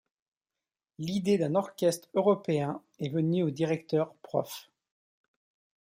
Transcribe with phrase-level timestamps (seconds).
[0.97, 4.71] L'idée d'un orchestre européen est venue au directeur Prof.